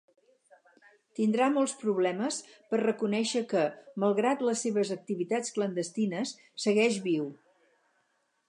Tindrà 1.19 1.49
molts 1.57 1.75
problemes 1.81 2.39
per 2.71 2.79
reconèixer 2.83 3.43
que, 3.53 3.67
malgrat 4.05 4.43
les 4.49 4.65
seves 4.67 4.95
activitats 4.99 5.57
clandestines, 5.59 6.37
segueix 6.65 6.99
viu. 7.09 7.33